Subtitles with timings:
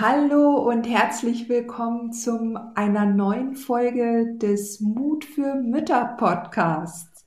[0.00, 7.24] Hallo und herzlich willkommen zu einer neuen Folge des Mut für Mütter Podcasts.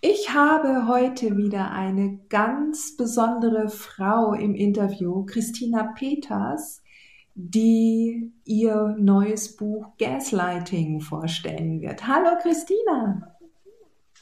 [0.00, 6.82] Ich habe heute wieder eine ganz besondere Frau im Interview, Christina Peters,
[7.34, 12.06] die ihr neues Buch Gaslighting vorstellen wird.
[12.06, 13.36] Hallo Christina.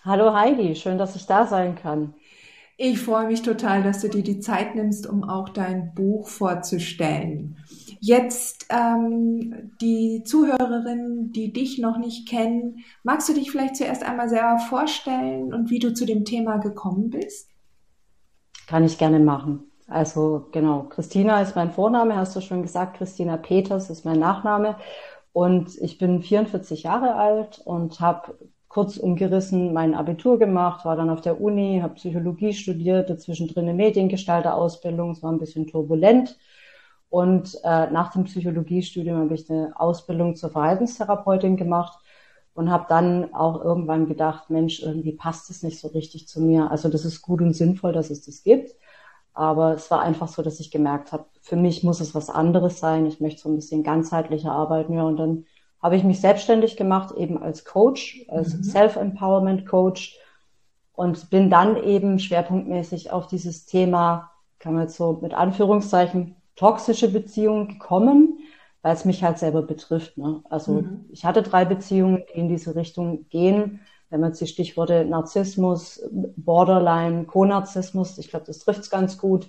[0.05, 2.15] Hallo Heidi, schön, dass ich da sein kann.
[2.81, 7.57] Ich freue mich total, dass du dir die Zeit nimmst, um auch dein Buch vorzustellen.
[7.99, 14.29] Jetzt ähm, die Zuhörerinnen, die dich noch nicht kennen, magst du dich vielleicht zuerst einmal
[14.29, 17.51] selber vorstellen und wie du zu dem Thema gekommen bist?
[18.69, 19.65] Kann ich gerne machen.
[19.89, 22.99] Also genau, Christina ist mein Vorname, hast du schon gesagt.
[22.99, 24.77] Christina Peters ist mein Nachname.
[25.33, 28.39] Und ich bin 44 Jahre alt und habe
[28.69, 33.65] kurz umgerissen mein Abitur gemacht, war dann auf der Uni, habe Psychologie studiert, dazwischen drin
[33.65, 36.39] eine Mediengestalter-Ausbildung, es war ein bisschen turbulent.
[37.11, 41.99] Und äh, nach dem Psychologiestudium habe ich eine Ausbildung zur Verhaltenstherapeutin gemacht
[42.55, 46.71] und habe dann auch irgendwann gedacht, Mensch, irgendwie passt es nicht so richtig zu mir.
[46.71, 48.75] Also das ist gut und sinnvoll, dass es das gibt.
[49.33, 52.81] Aber es war einfach so, dass ich gemerkt habe, für mich muss es was anderes
[52.81, 53.07] sein.
[53.07, 54.95] Ich möchte so ein bisschen ganzheitlicher arbeiten.
[54.95, 55.47] Ja, und dann
[55.83, 58.63] habe ich mich selbstständig gemacht, eben als Coach, als mhm.
[58.65, 60.19] Self-Empowerment-Coach
[60.93, 67.13] und bin dann eben schwerpunktmäßig auf dieses Thema, kann man jetzt so mit Anführungszeichen, toxische
[67.13, 68.41] Beziehungen gekommen,
[68.83, 70.19] weil es mich halt selber betrifft.
[70.19, 70.43] Ne?
[70.51, 71.05] Also mhm.
[71.11, 73.81] ich hatte drei Beziehungen, die in diese Richtung gehen.
[74.11, 79.49] Wenn man jetzt die Stichworte Narzissmus, Borderline, Co-Narzissmus, ich glaube, das trifft es ganz gut.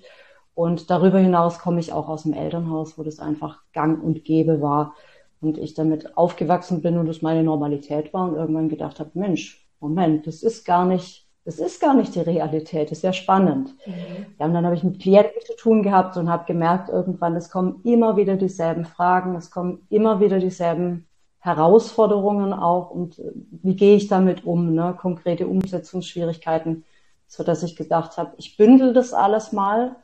[0.53, 4.61] Und darüber hinaus komme ich auch aus dem Elternhaus, wo das einfach gang und gäbe
[4.61, 4.93] war
[5.41, 9.67] und ich damit aufgewachsen bin und es meine Normalität war und irgendwann gedacht habe, Mensch,
[9.79, 13.73] Moment, das ist gar nicht, das ist gar nicht die Realität, das ist ja spannend.
[13.85, 14.25] Mhm.
[14.37, 17.49] Ja, und dann habe ich mit Klienten zu tun gehabt und habe gemerkt, irgendwann, es
[17.49, 21.07] kommen immer wieder dieselben Fragen, es kommen immer wieder dieselben
[21.39, 24.95] Herausforderungen auch und äh, wie gehe ich damit um, ne?
[24.99, 26.83] konkrete Umsetzungsschwierigkeiten,
[27.27, 29.95] so dass ich gedacht habe, ich bündel das alles mal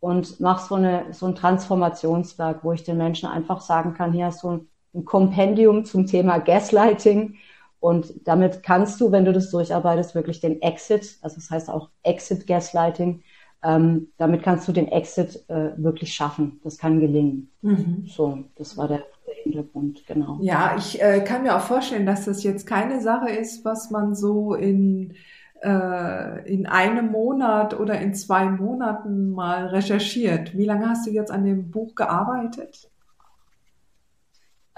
[0.00, 4.28] und mache so, eine, so ein Transformationswerk, wo ich den Menschen einfach sagen kann, hier
[4.28, 7.36] ist so ein ein Kompendium zum Thema Gaslighting.
[7.78, 11.88] Und damit kannst du, wenn du das durcharbeitest, wirklich den Exit, also das heißt auch
[12.02, 13.22] Exit Gaslighting,
[13.62, 16.60] ähm, damit kannst du den Exit äh, wirklich schaffen.
[16.64, 17.50] Das kann gelingen.
[17.62, 18.04] Mhm.
[18.06, 19.04] So, das war der,
[19.42, 20.38] Hintergrund, genau.
[20.42, 24.14] Ja, ich äh, kann mir auch vorstellen, dass das jetzt keine Sache ist, was man
[24.14, 25.14] so in
[25.62, 30.56] äh, in einem Monat oder in zwei Monaten mal recherchiert.
[30.56, 32.89] Wie lange hast du jetzt an dem Buch gearbeitet?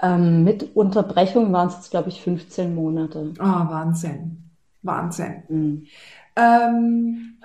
[0.03, 3.33] Ähm, mit Unterbrechung waren es jetzt, glaube ich, 15 Monate.
[3.39, 4.51] Ah, oh, Wahnsinn.
[4.81, 5.43] Wahnsinn.
[5.47, 5.85] Mhm.
[6.35, 7.37] Ähm,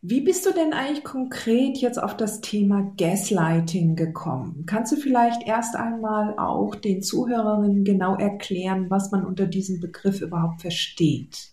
[0.00, 4.64] wie bist du denn eigentlich konkret jetzt auf das Thema Gaslighting gekommen?
[4.66, 10.20] Kannst du vielleicht erst einmal auch den Zuhörerinnen genau erklären, was man unter diesem Begriff
[10.20, 11.48] überhaupt versteht?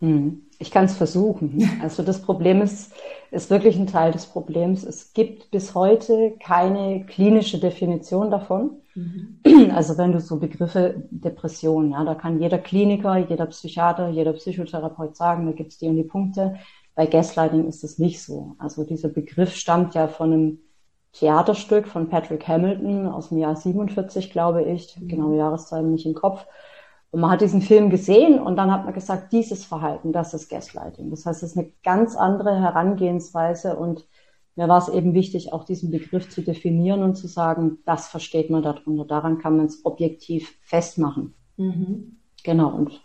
[0.00, 0.42] Hm.
[0.58, 1.66] Ich kann es versuchen.
[1.82, 2.92] Also das Problem ist,
[3.30, 4.84] ist wirklich ein Teil des Problems.
[4.84, 8.81] Es gibt bis heute keine klinische Definition davon.
[8.94, 9.40] Mhm.
[9.74, 15.16] Also wenn du so Begriffe Depression, ja, da kann jeder Kliniker, jeder Psychiater, jeder Psychotherapeut
[15.16, 16.56] sagen, da gibt es die und die Punkte.
[16.94, 18.54] Bei Gaslighting ist es nicht so.
[18.58, 20.58] Also dieser Begriff stammt ja von einem
[21.12, 24.98] Theaterstück von Patrick Hamilton aus dem Jahr 47, glaube ich.
[24.98, 25.08] Mhm.
[25.08, 26.46] Genaue Jahreszeit nicht im Kopf.
[27.10, 30.48] Und man hat diesen Film gesehen und dann hat man gesagt, dieses Verhalten, das ist
[30.48, 31.10] Gaslighting.
[31.10, 34.06] Das heißt, es ist eine ganz andere Herangehensweise und
[34.54, 38.50] mir war es eben wichtig, auch diesen Begriff zu definieren und zu sagen, das versteht
[38.50, 39.04] man darunter.
[39.04, 41.34] Daran kann man es objektiv festmachen.
[41.56, 42.18] Mhm.
[42.44, 42.70] Genau.
[42.70, 43.00] Und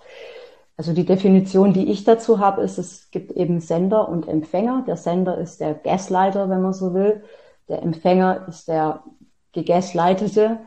[0.75, 4.83] also die Definition, die ich dazu habe, ist, es gibt eben Sender und Empfänger.
[4.85, 7.23] Der Sender ist der Gaslighter, wenn man so will.
[7.69, 9.03] Der Empfänger ist der
[9.53, 10.59] Gegaslightete.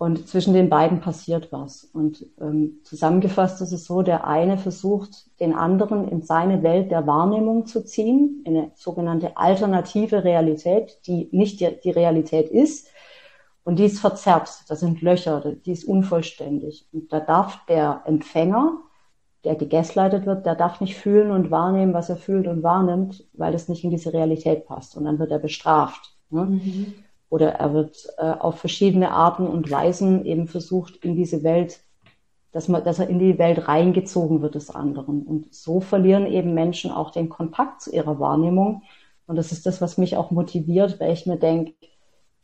[0.00, 1.84] Und zwischen den beiden passiert was.
[1.84, 7.06] Und ähm, zusammengefasst ist es so, der eine versucht, den anderen in seine Welt der
[7.06, 12.88] Wahrnehmung zu ziehen, in eine sogenannte alternative Realität, die nicht die, die Realität ist.
[13.62, 16.88] Und die ist verzerrt, da sind Löcher, die ist unvollständig.
[16.94, 18.78] Und da darf der Empfänger,
[19.44, 23.52] der gegaslightet wird, der darf nicht fühlen und wahrnehmen, was er fühlt und wahrnimmt, weil
[23.52, 24.96] es nicht in diese Realität passt.
[24.96, 26.16] Und dann wird er bestraft.
[26.30, 26.46] Ne?
[26.46, 26.94] Mhm
[27.30, 31.80] oder er wird äh, auf verschiedene Arten und Weisen eben versucht, in diese Welt,
[32.52, 35.22] dass, man, dass er in die Welt reingezogen wird des anderen.
[35.22, 38.82] Und so verlieren eben Menschen auch den Kontakt zu ihrer Wahrnehmung.
[39.26, 41.74] Und das ist das, was mich auch motiviert, weil ich mir denke,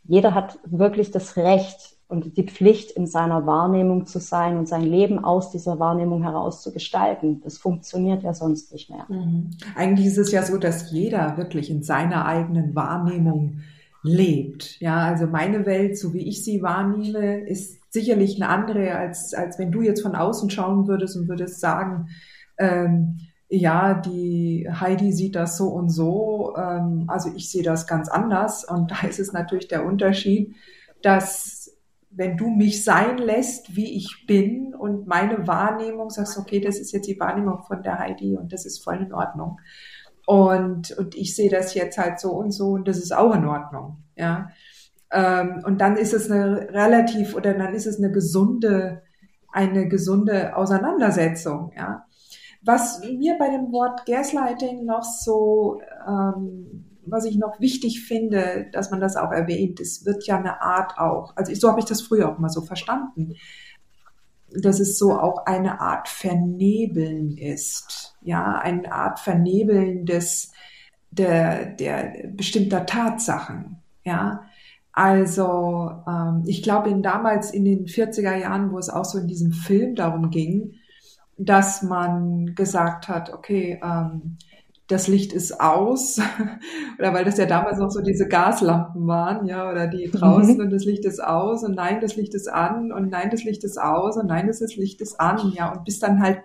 [0.05, 4.85] jeder hat wirklich das Recht und die Pflicht, in seiner Wahrnehmung zu sein und sein
[4.85, 7.41] Leben aus dieser Wahrnehmung heraus zu gestalten.
[7.43, 9.07] Das funktioniert ja sonst nicht mehr.
[9.09, 9.51] Mhm.
[9.75, 13.59] Eigentlich ist es ja so, dass jeder wirklich in seiner eigenen Wahrnehmung
[14.07, 14.81] lebt.
[14.81, 19.59] Ja, also meine Welt, so wie ich sie wahrnehme, ist sicherlich eine andere, als, als
[19.59, 22.09] wenn du jetzt von außen schauen würdest und würdest sagen,
[22.59, 23.19] ähm,
[23.49, 28.65] ja, die Heidi sieht das so und so, ähm, also ich sehe das ganz anders.
[28.65, 30.55] Und da ist es natürlich der Unterschied,
[31.03, 31.77] dass
[32.11, 36.93] wenn du mich sein lässt, wie ich bin und meine Wahrnehmung sagst, okay, das ist
[36.93, 39.59] jetzt die Wahrnehmung von der Heidi und das ist voll in Ordnung.
[40.27, 43.47] Und, und ich sehe das jetzt halt so und so und das ist auch in
[43.47, 44.03] Ordnung.
[44.17, 44.49] Ja.
[45.13, 49.03] Ähm, und dann ist es eine relativ oder dann ist es eine gesunde,
[49.53, 51.71] eine gesunde Auseinandersetzung.
[51.77, 52.07] Ja.
[52.61, 58.91] Was mir bei dem Wort Gaslighting noch so, ähm, was ich noch wichtig finde, dass
[58.91, 62.03] man das auch erwähnt, es wird ja eine Art auch, also so habe ich das
[62.03, 63.35] früher auch mal so verstanden,
[64.51, 70.53] dass es so auch eine Art Vernebeln ist ja, eine Art Vernebeln des,
[71.11, 74.43] der, der bestimmter Tatsachen, ja.
[74.93, 79.27] Also ähm, ich glaube, in damals in den 40er Jahren, wo es auch so in
[79.27, 80.75] diesem Film darum ging,
[81.37, 84.39] dass man gesagt hat, okay, ähm,
[84.89, 86.19] das Licht ist aus,
[86.99, 90.61] oder weil das ja damals noch so diese Gaslampen waren, ja, oder die draußen mhm.
[90.61, 93.65] und das Licht ist aus und nein, das Licht ist an und nein, das Licht
[93.65, 96.39] ist aus und nein, das Licht ist an, ja, und bis dann halt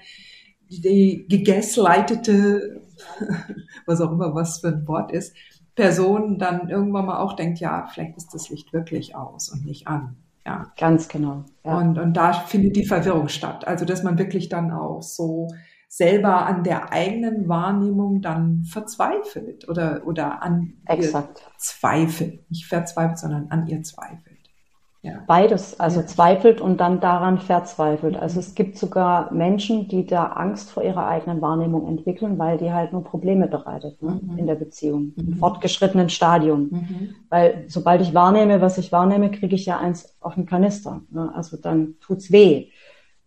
[0.79, 2.81] die gegaslightete,
[3.85, 5.35] was auch immer was für ein Wort ist,
[5.75, 9.88] Person dann irgendwann mal auch denkt, ja, vielleicht ist das Licht wirklich aus und nicht
[9.88, 10.15] an.
[10.45, 10.71] Ja.
[10.77, 11.45] Ganz genau.
[11.63, 11.77] Ja.
[11.77, 13.68] Und, und da findet die Verwirrung statt.
[13.68, 15.47] Also, dass man wirklich dann auch so
[15.88, 21.39] selber an der eigenen Wahrnehmung dann verzweifelt oder, oder an Exakt.
[21.39, 22.50] ihr zweifelt.
[22.50, 24.30] Nicht verzweifelt, sondern an ihr zweifelt.
[25.03, 25.24] Ja.
[25.25, 26.06] Beides, also ja.
[26.06, 28.15] zweifelt und dann daran verzweifelt.
[28.15, 32.71] Also es gibt sogar Menschen, die da Angst vor ihrer eigenen Wahrnehmung entwickeln, weil die
[32.71, 34.38] halt nur Probleme bereitet ne, mhm.
[34.38, 35.27] in der Beziehung, mhm.
[35.27, 36.69] im fortgeschrittenen Stadium.
[36.69, 37.15] Mhm.
[37.30, 41.01] Weil sobald ich wahrnehme, was ich wahrnehme, kriege ich ja eins auf den Kanister.
[41.09, 41.31] Ne?
[41.33, 42.68] Also dann tut's weh.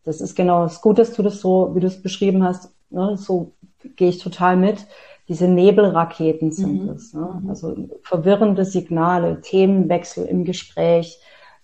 [0.05, 3.17] Das ist genau das Gute, dass du das so, wie du es beschrieben hast, ne?
[3.17, 3.53] so
[3.97, 4.87] gehe ich total mit.
[5.26, 6.91] Diese Nebelraketen sind mhm.
[6.91, 7.15] es.
[7.15, 7.41] Ne?
[7.43, 7.49] Mhm.
[7.49, 11.19] Also verwirrende Signale, Themenwechsel im Gespräch,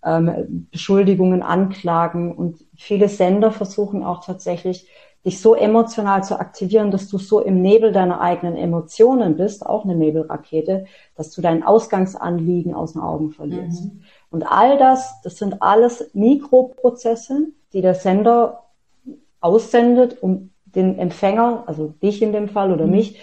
[0.05, 4.88] ähm, Beschuldigungen, Anklagen und viele Sender versuchen auch tatsächlich,
[5.25, 9.85] dich so emotional zu aktivieren, dass du so im Nebel deiner eigenen Emotionen bist, auch
[9.85, 13.85] eine Nebelrakete, dass du dein Ausgangsanliegen aus den Augen verlierst.
[13.85, 14.02] Mhm.
[14.31, 18.64] Und all das, das sind alles Mikroprozesse, die der Sender
[19.40, 22.92] aussendet, um den Empfänger, also dich in dem Fall oder mhm.
[22.92, 23.21] mich,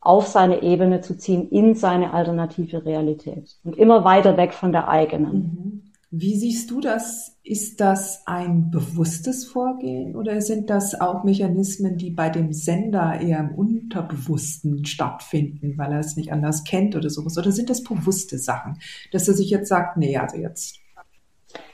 [0.00, 4.88] auf seine Ebene zu ziehen, in seine alternative Realität und immer weiter weg von der
[4.88, 5.32] eigenen.
[5.32, 5.89] Mhm.
[6.12, 7.36] Wie siehst du das?
[7.44, 13.38] Ist das ein bewusstes Vorgehen oder sind das auch Mechanismen, die bei dem Sender eher
[13.38, 17.38] im Unterbewussten stattfinden, weil er es nicht anders kennt oder sowas?
[17.38, 18.80] Oder sind das bewusste Sachen,
[19.12, 20.80] dass er sich jetzt sagt, nee, also jetzt,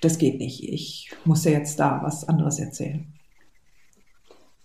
[0.02, 3.15] das geht nicht, ich muss ja jetzt da was anderes erzählen?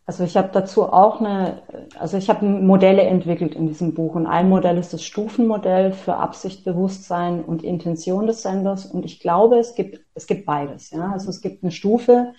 [0.08, 1.62] Also ich habe dazu auch eine,
[2.00, 6.16] also ich habe Modelle entwickelt in diesem Buch und ein Modell ist das Stufenmodell für
[6.16, 10.90] Absicht, Bewusstsein und Intention des Senders und ich glaube, es gibt, es gibt beides.
[10.90, 11.12] Ja?
[11.12, 12.34] Also es gibt eine Stufe,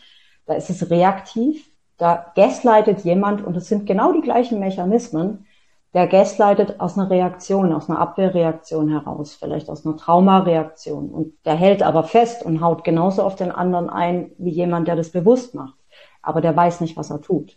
[0.47, 5.47] da ist es reaktiv, da gaslightet jemand und es sind genau die gleichen Mechanismen,
[5.95, 11.55] der gaslightet aus einer Reaktion, aus einer Abwehrreaktion heraus, vielleicht aus einer Traumareaktion und der
[11.55, 15.55] hält aber fest und haut genauso auf den anderen ein wie jemand, der das bewusst
[15.55, 15.82] macht
[16.23, 17.57] aber der weiß nicht, was er tut.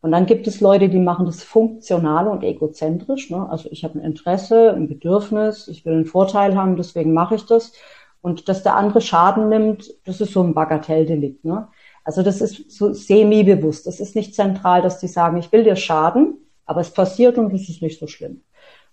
[0.00, 3.30] Und dann gibt es Leute, die machen das funktional und egozentrisch.
[3.30, 3.48] Ne?
[3.48, 7.46] Also ich habe ein Interesse, ein Bedürfnis, ich will einen Vorteil haben, deswegen mache ich
[7.46, 7.72] das.
[8.20, 11.46] Und dass der andere Schaden nimmt, das ist so ein Bagatelldelikt.
[11.46, 11.68] Ne?
[12.04, 13.86] Also das ist so semi-bewusst.
[13.86, 16.34] Das ist nicht zentral, dass die sagen, ich will dir schaden,
[16.66, 18.42] aber es passiert und es ist nicht so schlimm.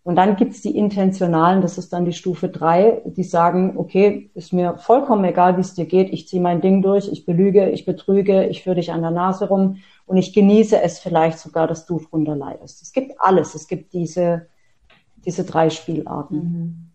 [0.03, 4.51] Und dann gibt's die Intentionalen, das ist dann die Stufe drei, die sagen, okay, ist
[4.51, 7.85] mir vollkommen egal, wie es dir geht, ich ziehe mein Ding durch, ich belüge, ich
[7.85, 9.77] betrüge, ich führe dich an der Nase rum
[10.07, 12.81] und ich genieße es vielleicht sogar, dass du drunter leidest.
[12.81, 14.47] Es gibt alles, es gibt diese,
[15.23, 16.37] diese drei Spielarten.
[16.37, 16.91] Mhm.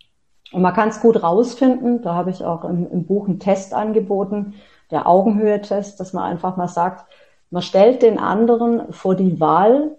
[0.52, 3.72] Und man kann es gut rausfinden, da habe ich auch im, im Buch einen Test
[3.72, 4.54] angeboten,
[4.90, 7.06] der Augenhöhe-Test, dass man einfach mal sagt,
[7.50, 9.96] man stellt den anderen vor die Wahl,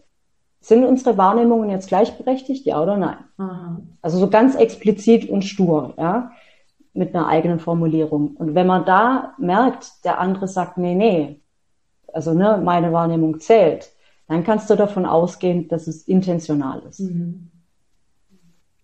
[0.60, 3.18] sind unsere Wahrnehmungen jetzt gleichberechtigt, ja oder nein?
[3.38, 3.80] Aha.
[4.02, 6.32] Also so ganz explizit und stur, ja,
[6.94, 8.36] mit einer eigenen Formulierung.
[8.36, 11.40] Und wenn man da merkt, der andere sagt, nee, nee,
[12.12, 13.92] also ne, meine Wahrnehmung zählt,
[14.28, 17.00] dann kannst du davon ausgehen, dass es intentional ist.
[17.00, 17.52] Mhm.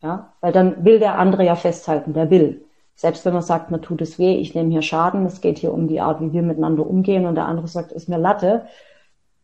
[0.01, 2.65] Ja, weil dann will der andere ja festhalten, der will.
[2.95, 5.73] Selbst wenn man sagt, man tut es weh, ich nehme hier Schaden, es geht hier
[5.73, 8.65] um die Art, wie wir miteinander umgehen und der andere sagt, ist mir Latte,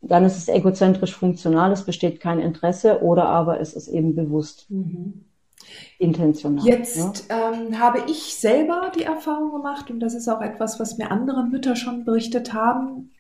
[0.02, 4.66] dann ist es egozentrisch funktional, es besteht kein Interesse oder aber es ist eben bewusst.
[4.70, 5.26] Mhm.
[6.00, 6.66] Intentional.
[6.66, 7.52] Jetzt ja?
[7.52, 11.44] ähm, habe ich selber die Erfahrung gemacht, und das ist auch etwas, was mir andere
[11.46, 13.12] Mütter schon berichtet haben,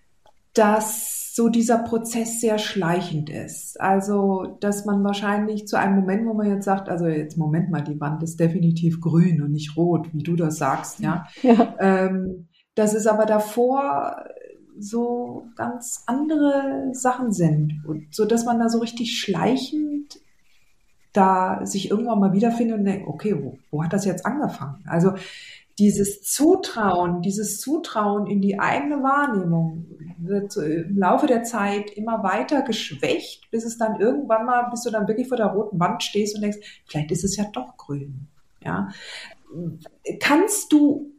[0.53, 3.79] dass so dieser Prozess sehr schleichend ist.
[3.79, 7.81] Also, dass man wahrscheinlich zu einem Moment, wo man jetzt sagt, also jetzt Moment mal,
[7.81, 11.27] die Wand ist definitiv grün und nicht rot, wie du das sagst, ja.
[11.43, 11.75] ja.
[11.79, 14.24] Ähm, dass es aber davor
[14.79, 20.19] so ganz andere Sachen sind und so, dass man da so richtig schleichend
[21.13, 24.83] da sich irgendwann mal wiederfindet und denkt, okay, wo, wo hat das jetzt angefangen?
[24.88, 25.13] Also
[25.79, 29.86] dieses Zutrauen, dieses Zutrauen in die eigene Wahrnehmung
[30.17, 34.91] wird im Laufe der Zeit immer weiter geschwächt, bis es dann irgendwann mal, bis du
[34.91, 38.27] dann wirklich vor der roten Wand stehst und denkst, vielleicht ist es ja doch grün.
[38.63, 38.89] Ja.
[40.19, 41.12] Kannst du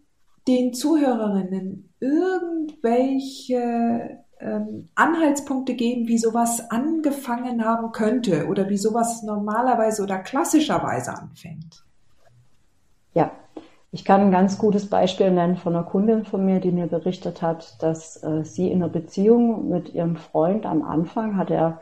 [0.47, 3.59] den Zuhörerinnen irgendwelche
[4.41, 11.85] ähm, Anhaltspunkte geben, wie sowas angefangen haben könnte oder wie sowas normalerweise oder klassischerweise anfängt?
[13.13, 13.33] Ja,
[13.93, 17.43] ich kann ein ganz gutes Beispiel nennen von einer Kundin von mir, die mir berichtet
[17.43, 21.81] hat, dass äh, sie in einer Beziehung mit ihrem Freund am Anfang hat er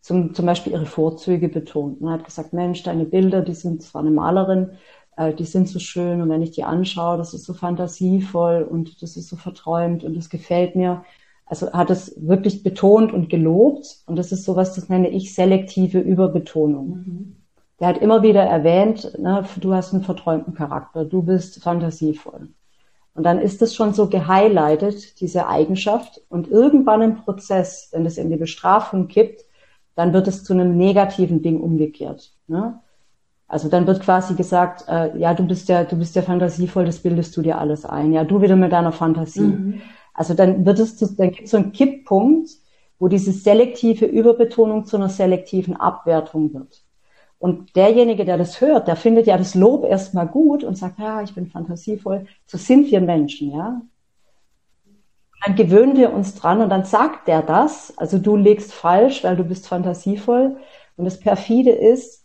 [0.00, 2.00] zum, zum Beispiel ihre Vorzüge betont.
[2.00, 4.70] Er hat gesagt, Mensch, deine Bilder, die sind zwar eine Malerin,
[5.16, 9.02] äh, die sind so schön und wenn ich die anschaue, das ist so fantasievoll und
[9.02, 11.04] das ist so verträumt und das gefällt mir.
[11.46, 15.98] Also hat es wirklich betont und gelobt und das ist sowas, das nenne ich selektive
[15.98, 16.88] Überbetonung.
[16.88, 17.36] Mhm.
[17.80, 22.48] Der hat immer wieder erwähnt, ne, du hast einen verträumten Charakter, du bist fantasievoll.
[23.14, 26.20] Und dann ist es schon so gehighlightet, diese Eigenschaft.
[26.28, 29.44] Und irgendwann im Prozess, wenn es in die Bestrafung kippt,
[29.94, 32.32] dann wird es zu einem negativen Ding umgekehrt.
[32.46, 32.80] Ne?
[33.50, 37.00] Also dann wird quasi gesagt, äh, ja, du bist ja, du bist ja fantasievoll, das
[37.00, 38.12] bildest du dir alles ein.
[38.12, 39.40] Ja, du wieder mit deiner Fantasie.
[39.40, 39.80] Mhm.
[40.14, 42.48] Also dann wird es, zu, dann gibt es so einen Kipppunkt,
[43.00, 46.84] wo diese selektive Überbetonung zu einer selektiven Abwertung wird.
[47.40, 51.20] Und derjenige, der das hört, der findet ja das Lob erstmal gut und sagt, ja,
[51.20, 52.26] ich bin fantasievoll.
[52.46, 53.82] So sind wir Menschen, ja.
[55.44, 57.98] Dann gewöhnen wir uns dran und dann sagt der das.
[57.98, 60.58] Also du legst falsch, weil du bist fantasievoll.
[60.96, 62.19] Und das perfide ist,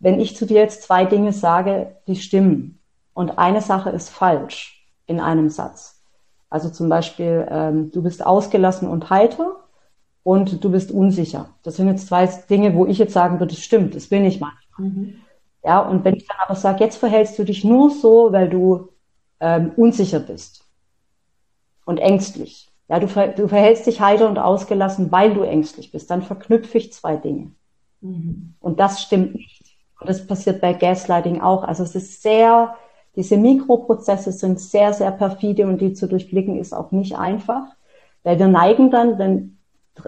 [0.00, 2.78] wenn ich zu dir jetzt zwei Dinge sage, die stimmen
[3.14, 6.02] und eine Sache ist falsch in einem Satz.
[6.50, 9.56] Also zum Beispiel, ähm, du bist ausgelassen und heiter
[10.22, 11.50] und du bist unsicher.
[11.62, 14.40] Das sind jetzt zwei Dinge, wo ich jetzt sagen würde, das stimmt, das bin ich
[14.40, 14.88] manchmal.
[14.88, 15.14] Mhm.
[15.64, 18.88] Ja, und wenn ich dann aber sage, jetzt verhältst du dich nur so, weil du
[19.40, 20.64] ähm, unsicher bist
[21.84, 22.70] und ängstlich.
[22.88, 26.10] Ja, du, du verhältst dich heiter und ausgelassen, weil du ängstlich bist.
[26.10, 27.52] Dann verknüpfe ich zwei Dinge.
[28.00, 28.54] Mhm.
[28.60, 29.57] Und das stimmt nicht.
[30.00, 31.64] Und das passiert bei Gaslighting auch.
[31.64, 32.74] Also es ist sehr,
[33.16, 37.64] diese Mikroprozesse sind sehr, sehr perfide und die zu durchblicken ist auch nicht einfach.
[38.22, 39.58] Weil wir neigen dann, wenn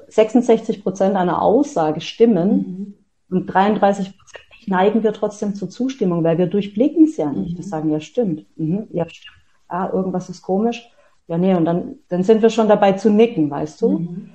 [0.08, 2.94] 66 Prozent einer Aussage stimmen
[3.28, 3.36] mhm.
[3.36, 7.54] und 33 Prozent neigen wir trotzdem zur Zustimmung, weil wir durchblicken es ja nicht.
[7.54, 7.56] Mhm.
[7.58, 8.46] Wir sagen, ja, stimmt.
[8.56, 9.36] Mhm, ja, stimmt.
[9.68, 10.88] Ah, irgendwas ist komisch.
[11.28, 13.98] Ja, nee, und dann, dann sind wir schon dabei zu nicken, weißt du?
[13.98, 14.30] Mhm.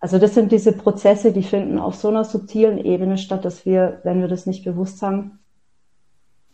[0.00, 4.00] Also das sind diese Prozesse, die finden auf so einer subtilen Ebene statt, dass wir,
[4.02, 5.38] wenn wir das nicht bewusst haben,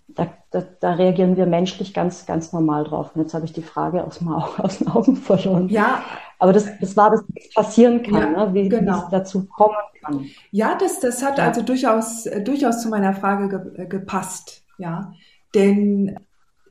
[0.08, 3.14] da, da, da reagieren wir menschlich ganz, ganz normal drauf.
[3.14, 5.68] Und jetzt habe ich die Frage aus, dem, aus den Augen verloren.
[5.68, 6.02] Ja.
[6.38, 8.54] Aber das, das war, dass es passieren kann, ja, ne?
[8.54, 9.04] wie, genau.
[9.04, 10.26] es dazu kommen kann.
[10.50, 11.46] Ja, das, das hat ja.
[11.46, 14.64] also durchaus, durchaus zu meiner Frage ge, gepasst.
[14.78, 15.12] Ja,
[15.54, 16.18] denn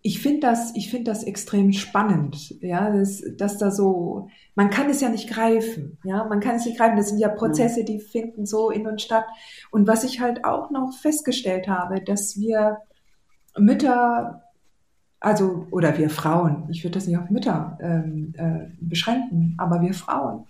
[0.03, 4.89] ich finde das, ich finde das extrem spannend, ja, dass, dass da so, man kann
[4.89, 6.95] es ja nicht greifen, ja, man kann es nicht greifen.
[6.95, 9.25] Das sind ja Prozesse, die finden so in uns statt.
[9.69, 12.77] Und was ich halt auch noch festgestellt habe, dass wir
[13.57, 14.43] Mütter,
[15.19, 19.93] also, oder wir Frauen, ich würde das nicht auf Mütter ähm, äh, beschränken, aber wir
[19.93, 20.45] Frauen,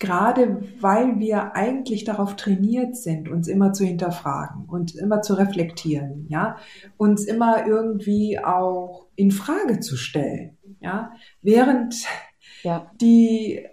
[0.00, 6.26] gerade weil wir eigentlich darauf trainiert sind, uns immer zu hinterfragen und immer zu reflektieren,
[6.28, 6.56] ja,
[6.96, 11.94] uns immer irgendwie auch in Frage zu stellen, ja, während
[12.64, 12.90] ja.
[13.00, 13.64] die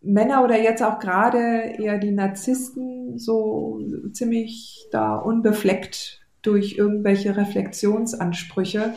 [0.00, 3.80] Männer oder jetzt auch gerade eher die Narzissten so
[4.12, 8.94] ziemlich da unbefleckt durch irgendwelche Reflexionsansprüche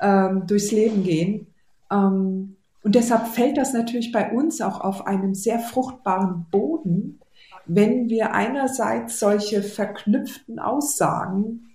[0.00, 1.46] ähm, durchs Leben gehen.
[1.90, 7.20] Ähm, und deshalb fällt das natürlich bei uns auch auf einem sehr fruchtbaren Boden,
[7.66, 11.68] wenn wir einerseits solche verknüpften Aussagen,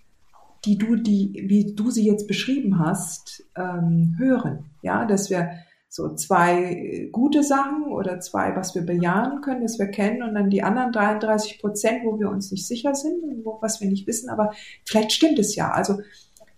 [0.66, 4.66] die du, die, wie du sie jetzt beschrieben hast, ähm, hören.
[4.82, 5.52] Ja, dass wir
[5.90, 10.50] so zwei gute Sachen oder zwei, was wir bejahen können, das wir kennen und dann
[10.50, 14.06] die anderen 33 Prozent, wo wir uns nicht sicher sind und wo, was wir nicht
[14.08, 14.52] wissen, aber
[14.86, 15.72] vielleicht stimmt es ja.
[15.72, 16.00] Also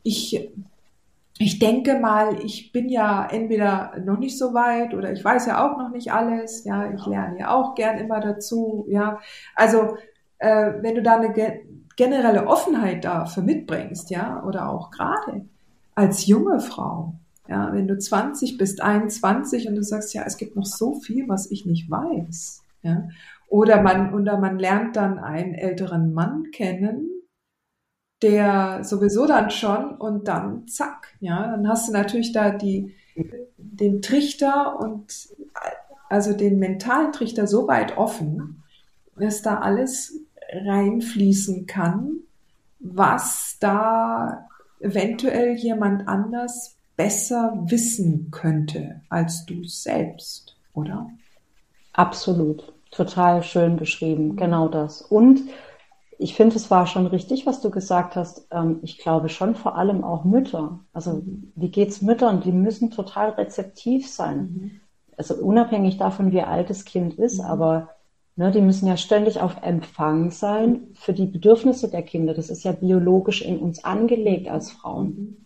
[0.03, 0.49] ich
[1.41, 5.65] ich denke mal, ich bin ja entweder noch nicht so weit oder ich weiß ja
[5.65, 6.65] auch noch nicht alles.
[6.65, 8.85] Ja, ich lerne ja auch gern immer dazu.
[8.89, 9.21] Ja,
[9.55, 9.95] also
[10.39, 11.61] äh, wenn du da eine ge
[11.95, 15.45] generelle Offenheit dafür mitbringst, ja, oder auch gerade
[15.95, 17.13] als junge Frau,
[17.49, 21.27] ja, wenn du 20 bist, 21 und du sagst, ja, es gibt noch so viel,
[21.27, 23.09] was ich nicht weiß, ja,
[23.47, 27.09] oder man, oder man lernt dann einen älteren Mann kennen,
[28.21, 32.93] der sowieso dann schon und dann zack, ja, dann hast du natürlich da die,
[33.57, 35.29] den Trichter und
[36.09, 38.63] also den mentalen Trichter so weit offen,
[39.15, 40.19] dass da alles
[40.51, 42.17] reinfließen kann,
[42.79, 44.47] was da
[44.79, 51.09] eventuell jemand anders besser wissen könnte als du selbst, oder?
[51.93, 52.73] Absolut.
[52.91, 54.35] Total schön beschrieben.
[54.35, 55.01] Genau das.
[55.01, 55.43] Und
[56.17, 58.47] ich finde, es war schon richtig, was du gesagt hast.
[58.51, 60.81] Ähm, ich glaube schon vor allem auch Mütter.
[60.91, 61.23] Also
[61.55, 62.41] wie geht's Müttern?
[62.41, 64.37] Die müssen total rezeptiv sein.
[64.37, 64.71] Mhm.
[65.15, 67.45] Also unabhängig davon, wie alt das Kind ist, mhm.
[67.45, 67.91] aber
[68.35, 72.33] ne, die müssen ja ständig auf Empfang sein für die Bedürfnisse der Kinder.
[72.33, 75.07] Das ist ja biologisch in uns angelegt als Frauen.
[75.07, 75.37] Mhm.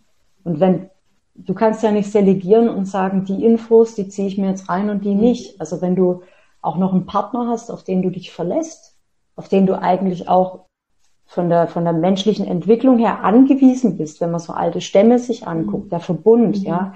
[0.42, 0.90] Und wenn
[1.34, 4.90] du kannst ja nicht delegieren und sagen, die Infos, die ziehe ich mir jetzt rein
[4.90, 5.20] und die mhm.
[5.20, 5.60] nicht.
[5.60, 6.22] Also wenn du
[6.62, 8.96] auch noch einen Partner hast, auf den du dich verlässt,
[9.36, 10.66] auf den du eigentlich auch
[11.26, 15.46] von der, von der menschlichen Entwicklung her angewiesen bist, wenn man so alte Stämme sich
[15.46, 16.64] anguckt, der Verbund, mhm.
[16.64, 16.94] ja,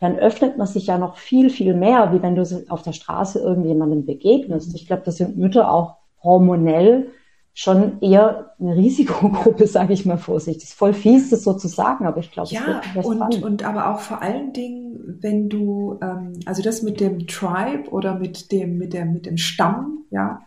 [0.00, 3.40] dann öffnet man sich ja noch viel, viel mehr, wie wenn du auf der Straße
[3.40, 4.74] irgendjemandem begegnest.
[4.74, 7.08] Ich glaube, das sind Mütter auch hormonell
[7.58, 10.62] schon eher eine Risikogruppe, sage ich mal vorsichtig.
[10.62, 13.92] Das ist voll fies, das so zu sagen, aber ich glaube, ja, und, und aber
[13.92, 18.78] auch vor allen Dingen, wenn du, ähm, also das mit dem Tribe oder mit dem,
[18.78, 20.42] mit der, mit dem Stamm, ja,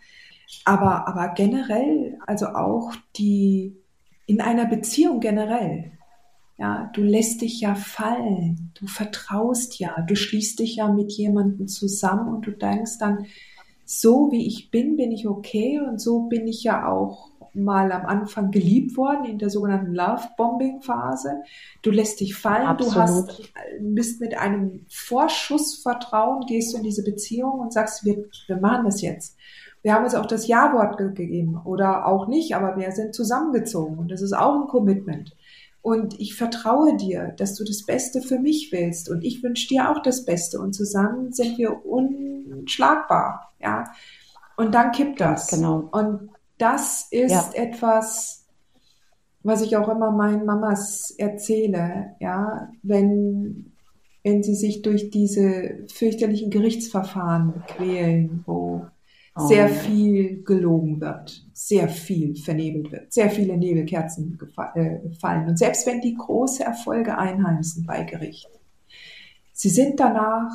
[0.64, 3.76] aber, aber generell, also auch die,
[4.26, 5.92] in einer Beziehung generell,
[6.58, 11.68] ja, du lässt dich ja fallen, du vertraust ja, du schließt dich ja mit jemandem
[11.68, 13.26] zusammen und du denkst dann,
[13.92, 18.06] so wie ich bin, bin ich okay und so bin ich ja auch mal am
[18.06, 21.42] Anfang geliebt worden in der sogenannten Love-Bombing-Phase.
[21.82, 22.96] Du lässt dich fallen, Absolut.
[22.96, 28.58] du hast, bist mit einem Vorschussvertrauen, gehst du in diese Beziehung und sagst, wir, wir
[28.62, 29.36] machen das jetzt.
[29.82, 34.10] Wir haben uns auch das Ja-Wort gegeben oder auch nicht, aber wir sind zusammengezogen und
[34.10, 35.36] das ist auch ein Commitment.
[35.82, 39.90] Und ich vertraue dir, dass du das Beste für mich willst und ich wünsche dir
[39.90, 43.86] auch das Beste und zusammen sind wir unschlagbar, ja.
[44.58, 45.48] Und dann kippt das.
[45.48, 45.90] Genau.
[45.92, 47.50] Und das ist ja.
[47.56, 48.46] etwas,
[49.42, 53.72] was ich auch immer meinen Mamas erzähle, ja, wenn,
[54.24, 58.86] wenn sie sich durch diese fürchterlichen Gerichtsverfahren quälen, wo.
[59.36, 64.38] Sehr viel gelogen wird, sehr viel vernebelt wird, sehr viele Nebelkerzen
[64.76, 65.48] äh, fallen.
[65.48, 68.50] Und selbst wenn die große Erfolge einheimsen bei Gericht,
[69.54, 70.52] sie sind danach,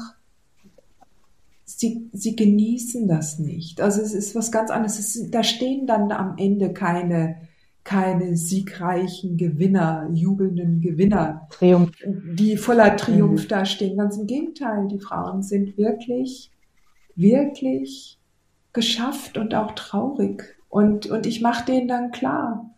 [1.65, 3.81] sie, sie genießen das nicht.
[3.81, 4.99] Also es ist was ganz anderes.
[4.99, 7.37] Ist, da stehen dann am Ende keine,
[7.83, 11.93] keine siegreichen Gewinner, jubelnden Gewinner, Triumph.
[12.05, 13.49] die voller Triumph mhm.
[13.49, 13.97] da stehen.
[13.97, 16.51] Ganz im Gegenteil, die Frauen sind wirklich,
[17.15, 18.19] wirklich
[18.77, 20.57] geschafft und auch traurig.
[20.69, 22.71] Und, und ich mache denen dann klar,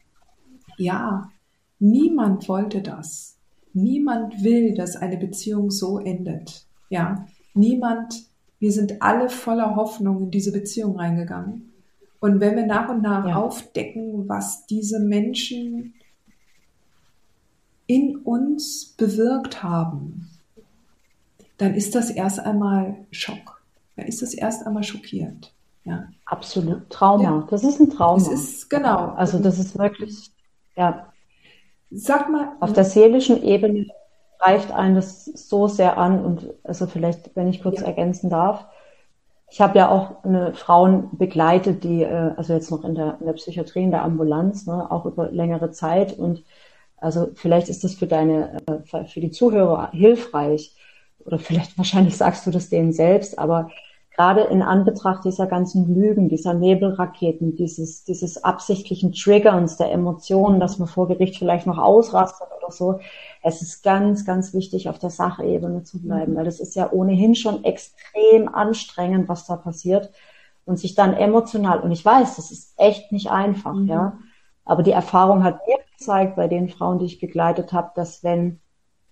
[0.79, 1.31] ja,
[1.79, 3.37] niemand wollte das.
[3.75, 6.67] Niemand will, dass eine Beziehung so endet.
[6.89, 8.25] Ja, niemand,
[8.61, 11.73] wir sind alle voller Hoffnung in diese Beziehung reingegangen.
[12.21, 13.37] Und wenn wir nach und nach ja.
[13.37, 15.95] aufdecken, was diese Menschen
[17.87, 20.31] in uns bewirkt haben,
[21.57, 23.63] dann ist das erst einmal Schock.
[23.97, 25.53] Dann ist das erst einmal schockiert.
[25.89, 26.09] Ja.
[26.27, 26.91] Absolut.
[26.91, 27.23] Trauma.
[27.23, 27.47] Ja.
[27.51, 28.19] Das ist ein Trauma.
[28.19, 29.13] Das ist, genau.
[29.17, 30.31] Also das ist wirklich,
[30.77, 31.13] ja.
[31.91, 32.53] Sag mal.
[32.61, 33.87] Auf der seelischen Ebene
[34.39, 37.87] greift einen das so sehr an und also vielleicht, wenn ich kurz ja.
[37.87, 38.67] ergänzen darf,
[39.51, 43.27] ich habe ja auch eine Frauen begleitet, die, äh, also jetzt noch in der, in
[43.27, 46.19] der Psychiatrie, in der Ambulanz, ne, auch über längere Zeit.
[46.19, 46.45] Und
[46.99, 50.77] also vielleicht ist das für deine, äh, für die Zuhörer hilfreich.
[51.21, 53.71] Oder vielleicht wahrscheinlich sagst du das denen selbst, aber
[54.19, 60.81] gerade in Anbetracht dieser ganzen Lügen, dieser Nebelraketen, dieses, dieses absichtlichen Triggerns der Emotionen, dass
[60.81, 62.99] man vor Gericht vielleicht noch ausrastet oder so.
[63.45, 67.37] Es ist ganz, ganz wichtig, auf der Sachebene zu bleiben, weil das ist ja ohnehin
[67.37, 70.11] schon extrem anstrengend, was da passiert.
[70.65, 73.87] Und sich dann emotional, und ich weiß, das ist echt nicht einfach, mhm.
[73.87, 74.19] ja.
[74.65, 78.59] Aber die Erfahrung hat mir gezeigt, bei den Frauen, die ich begleitet habe, dass wenn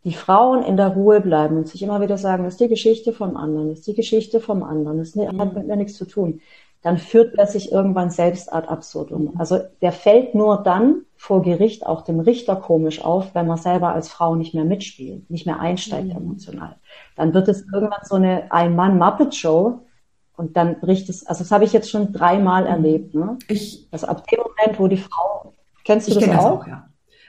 [0.06, 3.12] die Frauen in der Ruhe bleiben und sich immer wieder sagen, das ist die Geschichte
[3.12, 5.54] vom anderen, das ist die Geschichte vom anderen, das hat mhm.
[5.54, 6.40] mit mir nichts zu tun,
[6.80, 9.34] dann führt er sich irgendwann selbst ad absurdum.
[9.36, 13.94] Also der fällt nur dann vor Gericht auch dem Richter komisch auf, wenn man selber
[13.94, 16.18] als Frau nicht mehr mitspielt, nicht mehr einsteigt mhm.
[16.18, 16.76] emotional.
[17.16, 19.80] Dann wird es irgendwann so eine Ein-Mann-Muppet-Show
[20.36, 22.68] und dann bricht es, also das habe ich jetzt schon dreimal mhm.
[22.68, 23.14] erlebt.
[23.16, 23.38] Ne?
[23.48, 25.52] Ich, also ab dem Moment, wo die Frau,
[25.84, 26.28] kennst du das auch?
[26.28, 26.85] Das auch ja.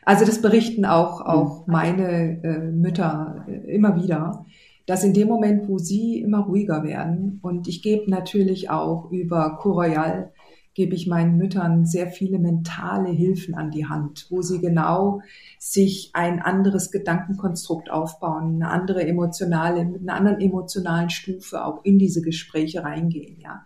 [0.07, 4.45] Also das berichten auch, auch meine äh, Mütter äh, immer wieder,
[4.85, 9.57] dass in dem Moment, wo sie immer ruhiger werden, und ich gebe natürlich auch über
[9.57, 10.31] Coroyal,
[10.75, 15.19] gebe ich meinen Müttern sehr viele mentale Hilfen an die Hand, wo sie genau
[15.59, 21.99] sich ein anderes Gedankenkonstrukt aufbauen, eine andere emotionale, mit einer anderen emotionalen Stufe auch in
[21.99, 23.65] diese Gespräche reingehen, ja.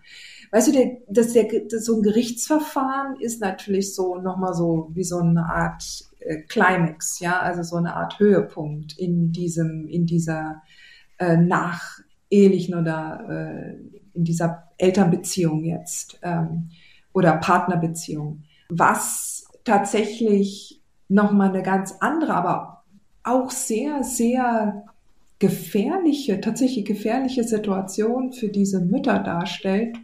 [0.52, 5.04] Weißt du, der, dass der, dass so ein Gerichtsverfahren ist natürlich so nochmal so wie
[5.04, 10.62] so eine Art äh, Climax, ja, also so eine Art Höhepunkt in diesem, in dieser
[11.18, 13.76] äh, nachehelichen oder äh,
[14.14, 16.70] in dieser Elternbeziehung jetzt ähm,
[17.14, 18.44] oder Partnerbeziehung.
[18.70, 22.84] Was tatsächlich nochmal eine ganz andere, aber
[23.24, 24.86] auch sehr, sehr
[25.40, 29.98] gefährliche, tatsächlich gefährliche Situation für diese Mütter darstellt,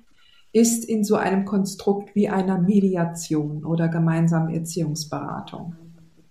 [0.51, 5.75] ist in so einem Konstrukt wie einer Mediation oder gemeinsamen Erziehungsberatung.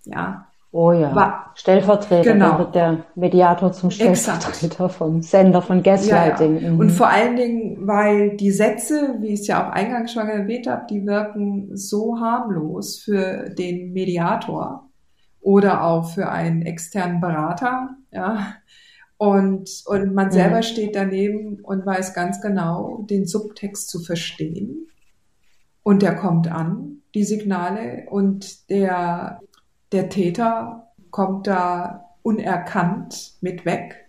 [0.07, 0.47] Ja.
[0.73, 1.14] Oh ja.
[1.14, 2.59] War, Stellvertreter, genau.
[2.59, 4.92] wird der Mediator zum Stellvertreter Exakt.
[4.92, 6.57] vom Sender von Gaslighting.
[6.57, 6.71] Ja, ja.
[6.73, 6.90] Und mhm.
[6.90, 10.85] vor allen Dingen, weil die Sätze, wie ich es ja auch eingangs schon erwähnt habe,
[10.90, 14.90] die wirken so harmlos für den Mediator
[15.40, 18.55] oder auch für einen externen Berater, ja.
[19.19, 20.62] Und, und man selber mhm.
[20.62, 24.88] steht daneben und weiß ganz genau, den Subtext zu verstehen.
[25.83, 29.40] Und der kommt an, die Signale, und der
[29.92, 34.07] der Täter kommt da unerkannt mit weg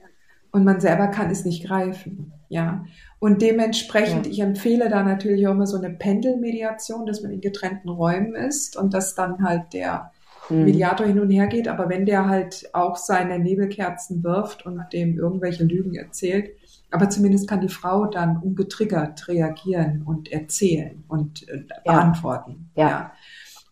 [0.52, 2.34] und man selber kann es nicht greifen.
[2.50, 2.86] Ja.
[3.20, 4.32] Und dementsprechend, ja.
[4.32, 8.78] ich empfehle da natürlich auch immer so eine Pendelmediation, dass man in getrennten Räumen ist
[8.78, 10.12] und dass dann halt der
[10.48, 10.66] hm.
[10.66, 11.68] Mediator hin und her geht.
[11.68, 16.52] Aber wenn der halt auch seine Nebelkerzen wirft und dem irgendwelche Lügen erzählt,
[16.90, 22.70] aber zumindest kann die Frau dann ungetriggert reagieren und erzählen und äh, beantworten.
[22.76, 22.90] Ja.
[22.90, 23.12] ja.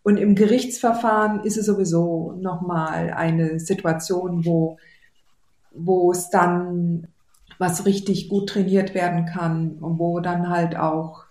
[0.06, 4.78] Und im Gerichtsverfahren ist es sowieso nochmal eine Situation, wo,
[5.72, 7.08] wo es dann
[7.58, 11.24] was richtig gut trainiert werden kann und wo dann halt auch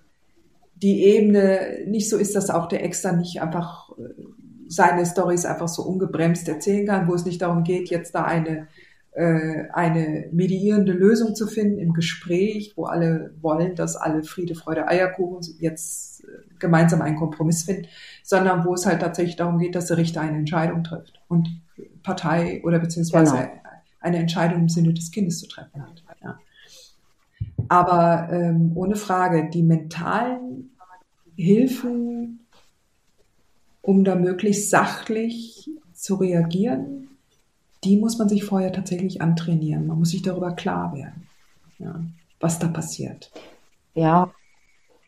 [0.75, 4.25] die Ebene nicht so ist, dass auch der Ex dann nicht einfach äh,
[4.67, 8.67] seine Stories einfach so ungebremst erzählen kann, wo es nicht darum geht, jetzt da eine
[9.73, 15.41] eine mediierende Lösung zu finden im Gespräch, wo alle wollen, dass alle Friede, Freude, Eierkuchen
[15.61, 16.27] jetzt äh,
[16.59, 17.87] gemeinsam einen Kompromiss finden,
[18.25, 21.49] sondern wo es halt tatsächlich darum geht, dass der Richter eine Entscheidung trifft und
[22.03, 23.49] Partei oder beziehungsweise genau.
[24.01, 26.03] eine Entscheidung im Sinne des Kindes zu treffen hat.
[26.23, 26.39] Ja.
[27.69, 30.71] Aber ähm, ohne Frage, die mentalen
[31.37, 32.47] Hilfen,
[33.81, 37.14] um da möglichst sachlich zu reagieren,
[37.85, 39.87] die muss man sich vorher tatsächlich antrainieren.
[39.87, 41.29] Man muss sich darüber klar werden,
[41.79, 42.01] ja,
[42.41, 43.31] was da passiert.
[43.95, 44.31] Ja,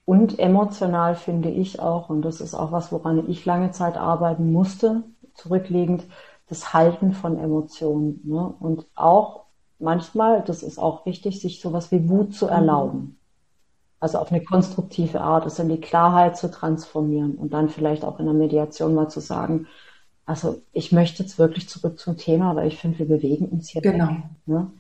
[0.06, 4.52] und emotional finde ich auch, und das ist auch was, woran ich lange Zeit arbeiten
[4.52, 5.02] musste,
[5.34, 6.04] zurückliegend,
[6.48, 8.20] das Halten von Emotionen.
[8.24, 8.54] Ne?
[8.60, 9.46] Und auch
[9.80, 13.18] manchmal, das ist auch wichtig, sich sowas wie Wut zu erlauben.
[13.98, 18.20] Also auf eine konstruktive Art, es in die Klarheit zu transformieren und dann vielleicht auch
[18.20, 19.66] in der Mediation mal zu sagen,
[20.26, 23.80] also ich möchte jetzt wirklich zurück zum Thema, weil ich finde, wir bewegen uns hier.
[23.80, 24.08] Genau.
[24.08, 24.70] Weg, ne?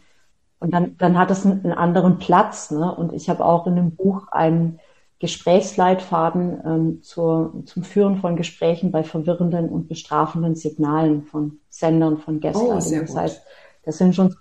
[0.58, 2.70] Und dann, dann hat es einen, einen anderen Platz.
[2.70, 2.94] Ne?
[2.94, 4.80] Und ich habe auch in dem Buch einen
[5.18, 12.40] Gesprächsleitfaden ähm, zur, zum Führen von Gesprächen bei verwirrenden und bestrafenden Signalen von Sendern von
[12.40, 12.66] Gästen.
[12.66, 13.42] Oh, das heißt,
[13.84, 14.36] da sind schon ein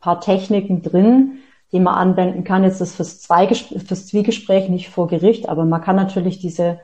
[0.00, 1.38] paar Techniken drin,
[1.72, 2.64] die man anwenden kann.
[2.64, 6.80] Jetzt ist fürs, Zweigespräch, fürs Zwiegespräch nicht vor Gericht, aber man kann natürlich diese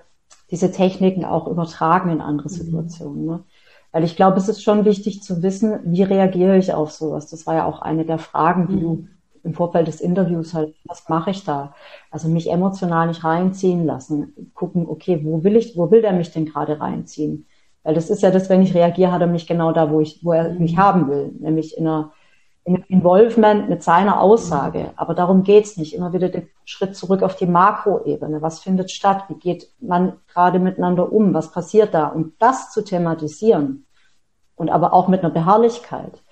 [0.55, 2.53] diese Techniken auch übertragen in andere mhm.
[2.53, 3.27] Situationen.
[3.27, 3.43] Ne?
[3.91, 7.29] Weil ich glaube, es ist schon wichtig zu wissen, wie reagiere ich auf sowas.
[7.29, 8.81] Das war ja auch eine der Fragen, die mhm.
[8.81, 9.09] du
[9.43, 11.75] im Vorfeld des Interviews halt, was mache ich da?
[12.13, 16.31] Also mich emotional nicht reinziehen lassen, gucken, okay, wo will ich, wo will der mich
[16.31, 17.47] denn gerade reinziehen?
[17.83, 20.25] Weil das ist ja das, wenn ich reagiere, hat er mich genau da, wo ich,
[20.25, 20.79] wo er mich mhm.
[20.79, 22.13] haben will, nämlich in einer
[22.65, 24.93] in einem Involvement mit seiner Aussage.
[24.97, 25.95] Aber darum geht's nicht.
[25.95, 28.41] Immer wieder den Schritt zurück auf die Makroebene.
[28.41, 29.25] Was findet statt?
[29.29, 31.35] Wie geht man gerade miteinander um?
[31.35, 32.07] Was passiert da?
[32.07, 33.85] Und das zu thematisieren
[34.57, 36.23] und aber auch mit einer Beharrlichkeit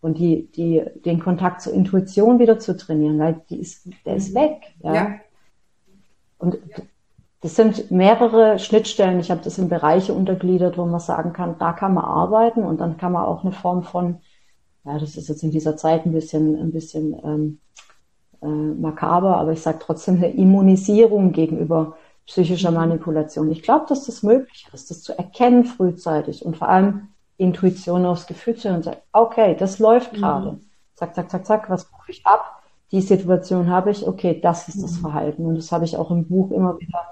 [0.00, 4.34] und die, die, den Kontakt zur Intuition wieder zu trainieren, weil die ist, der ist
[4.34, 4.62] weg.
[4.82, 4.94] Ja.
[4.94, 5.10] ja.
[6.38, 6.58] Und
[7.42, 9.18] das sind mehrere Schnittstellen.
[9.18, 12.80] Ich habe das in Bereiche untergliedert, wo man sagen kann, da kann man arbeiten und
[12.80, 14.20] dann kann man auch eine Form von,
[14.84, 17.60] ja, das ist jetzt in dieser Zeit ein bisschen, ein bisschen ähm,
[18.42, 23.50] äh, makaber, aber ich sage trotzdem eine Immunisierung gegenüber psychischer Manipulation.
[23.50, 28.26] Ich glaube, dass das möglich ist, das zu erkennen frühzeitig und vor allem Intuition aufs
[28.26, 30.52] Gefühl zu hören und sagen, okay, das läuft gerade.
[30.52, 30.60] Mhm.
[30.94, 32.62] Zack, zack, zack, zack, was rufe ich ab?
[32.92, 35.00] Die Situation habe ich, okay, das ist das mhm.
[35.00, 35.46] Verhalten.
[35.46, 37.04] Und das habe ich auch im Buch immer wieder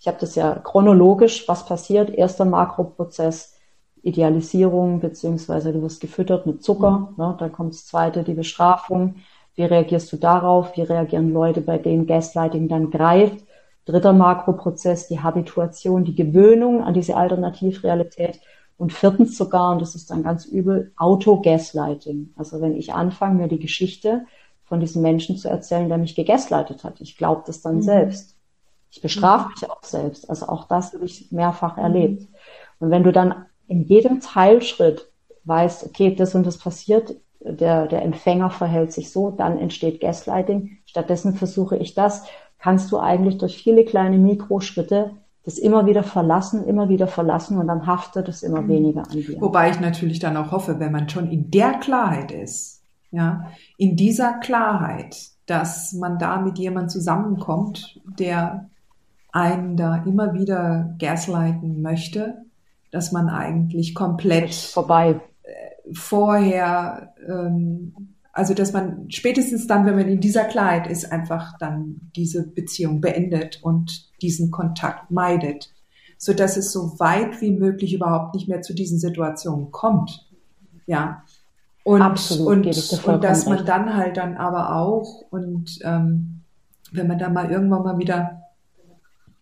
[0.00, 2.10] ich habe das ja chronologisch, was passiert.
[2.10, 3.54] Erster Makroprozess,
[4.02, 7.10] Idealisierung, beziehungsweise du wirst gefüttert mit Zucker.
[7.16, 7.24] Mhm.
[7.24, 7.36] Ne?
[7.38, 9.16] Dann kommt das zweite, die Bestrafung.
[9.54, 10.76] Wie reagierst du darauf?
[10.76, 13.44] Wie reagieren Leute, bei denen Gaslighting dann greift?
[13.84, 18.40] Dritter Makroprozess, die Habituation, die Gewöhnung an diese Alternativrealität.
[18.76, 22.34] Und viertens sogar, und das ist dann ganz übel, Auto-Gaslighting.
[22.36, 24.26] Also wenn ich anfange, mir die Geschichte
[24.64, 27.00] von diesem Menschen zu erzählen, der mich gegaslightet hat.
[27.00, 27.82] Ich glaube das dann mhm.
[27.82, 28.36] selbst.
[28.90, 29.50] Ich bestrafe mhm.
[29.54, 30.30] mich auch selbst.
[30.30, 31.82] Also auch das habe ich mehrfach mhm.
[31.82, 32.28] erlebt.
[32.78, 35.06] Und wenn du dann in jedem Teilschritt
[35.44, 40.78] weißt, okay, das und das passiert, der, der Empfänger verhält sich so, dann entsteht Gaslighting.
[40.86, 42.24] Stattdessen versuche ich das,
[42.58, 45.12] kannst du eigentlich durch viele kleine Mikroschritte
[45.44, 48.68] das immer wieder verlassen, immer wieder verlassen und dann haftet es immer mhm.
[48.68, 49.40] weniger an dir.
[49.40, 53.46] Wobei ich natürlich dann auch hoffe, wenn man schon in der Klarheit ist, ja,
[53.78, 58.68] in dieser Klarheit, dass man da mit jemandem zusammenkommt, der
[59.32, 62.44] einen da immer wieder gaslighten möchte,
[62.90, 70.08] dass man eigentlich komplett vorbei äh, vorher, ähm, also dass man spätestens dann, wenn man
[70.08, 75.72] in dieser Klarheit ist, einfach dann diese Beziehung beendet und diesen Kontakt meidet,
[76.16, 80.28] so dass es so weit wie möglich überhaupt nicht mehr zu diesen Situationen kommt.
[80.86, 81.24] Ja.
[81.84, 86.42] Und, Absolut, und, und dass man dann halt dann aber auch und ähm,
[86.92, 88.37] wenn man dann mal irgendwann mal wieder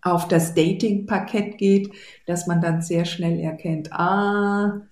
[0.03, 1.91] auf das Dating-Parkett geht,
[2.27, 4.83] dass man dann sehr schnell erkennt, ah,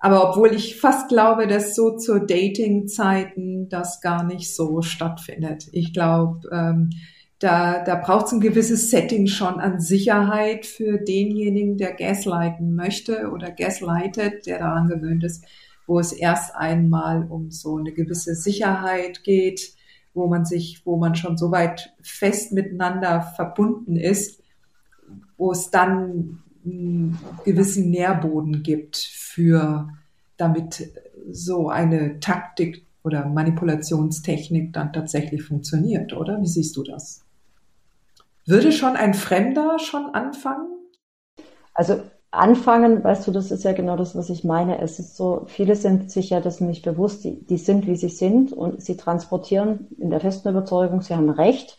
[0.00, 5.68] aber obwohl ich fast glaube, dass so zur Dating-Zeiten das gar nicht so stattfindet.
[5.72, 6.90] Ich glaube, ähm,
[7.38, 13.30] da, da braucht es ein gewisses Setting schon an Sicherheit für denjenigen, der gaslighten möchte
[13.30, 15.44] oder gaslightet, der daran gewöhnt ist,
[15.86, 19.74] wo es erst einmal um so eine gewisse Sicherheit geht,
[20.14, 24.42] wo man sich, wo man schon so weit fest miteinander verbunden ist,
[25.36, 29.88] wo es dann einen gewissen Nährboden gibt für,
[30.36, 30.92] damit
[31.30, 36.40] so eine Taktik oder Manipulationstechnik dann tatsächlich funktioniert, oder?
[36.40, 37.22] Wie siehst du das?
[38.46, 40.68] Würde schon ein Fremder schon anfangen?
[41.74, 44.80] Also anfangen, weißt du, das ist ja genau das, was ich meine.
[44.80, 48.08] Es ist so, viele sind sich ja das nicht bewusst, die, die sind, wie sie
[48.08, 51.78] sind und sie transportieren in der festen Überzeugung, sie haben Recht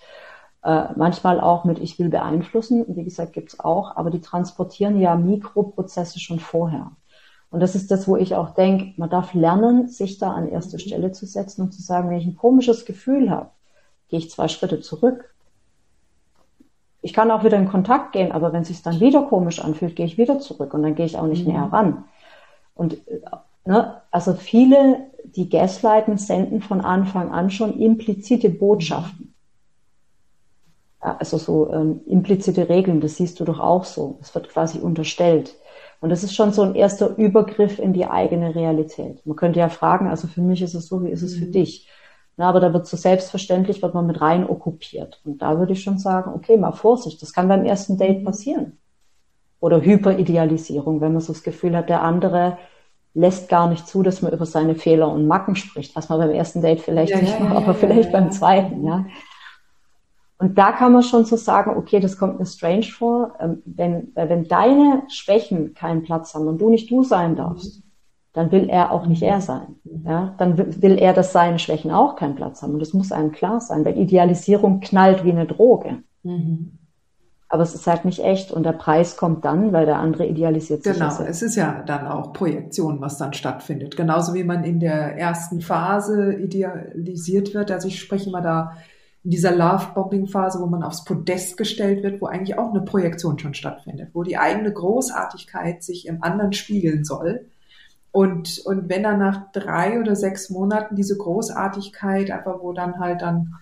[0.63, 5.15] äh, manchmal auch mit Ich will beeinflussen, wie gesagt, gibt's auch, aber die transportieren ja
[5.15, 6.91] Mikroprozesse schon vorher.
[7.50, 10.80] Und das ist das, wo ich auch denke, man darf lernen, sich da an erste
[10.80, 13.52] Stelle zu setzen und zu sagen, wenn ich ein komisches Gefühl habe,
[14.10, 15.34] gehe ich zwei Schritte zurück.
[17.02, 19.96] Ich kann auch wieder in Kontakt gehen, aber wenn es sich dann wieder komisch anfühlt,
[19.96, 21.54] gehe ich wieder zurück und dann gehe ich auch nicht mhm.
[21.54, 22.04] näher ran.
[22.76, 23.22] Und äh,
[23.63, 29.34] ne, also viele, die Gaslighten, senden von Anfang an schon implizite Botschaften
[30.99, 34.17] also so ähm, implizite Regeln, das siehst du doch auch so.
[34.19, 35.55] Das wird quasi unterstellt.
[35.99, 39.25] Und das ist schon so ein erster Übergriff in die eigene Realität.
[39.25, 41.51] Man könnte ja fragen, also für mich ist es so, wie ist es für mhm.
[41.51, 41.88] dich?
[42.36, 45.21] Na, aber da wird so selbstverständlich, wird man mit rein okkupiert.
[45.25, 48.77] Und da würde ich schon sagen, okay, mal Vorsicht, das kann beim ersten Date passieren.
[49.60, 52.60] Oder Hyperidealisierung, wenn man so das Gefühl hat, der andere
[53.15, 56.29] lässt gar nicht zu, dass man über seine Fehler und Macken spricht, was man beim
[56.29, 59.05] ersten Date vielleicht ja, nicht ja, macht, ja, aber vielleicht beim zweiten, ja.
[60.39, 64.12] Und da kann man schon so sagen, okay, das kommt mir strange vor, ähm, wenn,
[64.13, 67.82] wenn deine Schwächen keinen Platz haben und du nicht du sein darfst,
[68.34, 69.78] dann will er auch nicht er sein.
[70.06, 72.73] Ja, dann will er, dass seine Schwächen auch keinen Platz haben.
[72.73, 76.04] Und das muss einem klar sein, weil Idealisierung knallt wie eine Droge.
[76.23, 76.78] Mhm.
[77.50, 80.84] aber es ist halt nicht echt und der Preis kommt dann, weil der andere idealisiert
[80.84, 80.93] sich.
[80.93, 83.95] Genau, es ist ja dann auch Projektion, was dann stattfindet.
[83.95, 87.71] Genauso wie man in der ersten Phase idealisiert wird.
[87.71, 88.76] Also ich spreche immer da
[89.23, 93.53] in dieser Love-Bombing-Phase, wo man aufs Podest gestellt wird, wo eigentlich auch eine Projektion schon
[93.53, 97.47] stattfindet, wo die eigene Großartigkeit sich im anderen spiegeln soll.
[98.12, 103.21] Und, und wenn dann nach drei oder sechs Monaten diese Großartigkeit einfach, wo dann halt
[103.21, 103.53] dann